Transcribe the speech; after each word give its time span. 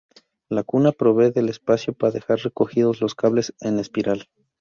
La 0.49 0.63
"cuna" 0.63 0.91
provee 0.93 1.29
del 1.29 1.47
espacio 1.47 1.93
par 1.93 2.11
dejar 2.11 2.39
recogidos 2.39 3.01
los 3.01 3.13
cables 3.13 3.53
en 3.61 3.77
espiral. 3.77 4.27